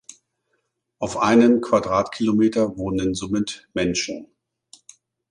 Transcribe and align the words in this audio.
Auf 0.97 1.15
einem 1.17 1.61
Quadratkilometer 1.61 2.75
wohnen 2.75 3.13
somit 3.13 3.69
Menschen. 3.75 4.25